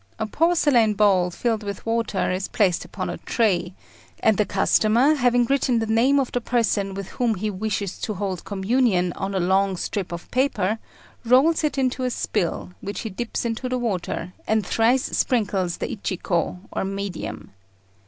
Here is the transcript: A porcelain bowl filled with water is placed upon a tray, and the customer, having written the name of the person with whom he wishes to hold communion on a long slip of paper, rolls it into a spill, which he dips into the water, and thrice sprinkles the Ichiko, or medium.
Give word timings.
A 0.17 0.25
porcelain 0.25 0.95
bowl 0.95 1.29
filled 1.29 1.61
with 1.61 1.85
water 1.85 2.31
is 2.31 2.47
placed 2.47 2.83
upon 2.83 3.07
a 3.07 3.19
tray, 3.19 3.75
and 4.21 4.35
the 4.35 4.47
customer, 4.47 5.13
having 5.13 5.45
written 5.45 5.77
the 5.77 5.85
name 5.85 6.19
of 6.19 6.31
the 6.31 6.41
person 6.41 6.95
with 6.95 7.09
whom 7.09 7.35
he 7.35 7.51
wishes 7.51 7.99
to 7.99 8.15
hold 8.15 8.43
communion 8.43 9.13
on 9.13 9.35
a 9.35 9.39
long 9.39 9.77
slip 9.77 10.11
of 10.11 10.31
paper, 10.31 10.79
rolls 11.23 11.63
it 11.63 11.77
into 11.77 12.03
a 12.03 12.09
spill, 12.09 12.71
which 12.81 13.01
he 13.01 13.11
dips 13.11 13.45
into 13.45 13.69
the 13.69 13.77
water, 13.77 14.33
and 14.47 14.65
thrice 14.65 15.03
sprinkles 15.03 15.77
the 15.77 15.91
Ichiko, 15.91 16.61
or 16.71 16.83
medium. 16.83 17.51